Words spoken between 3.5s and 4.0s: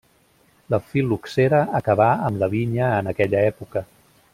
època.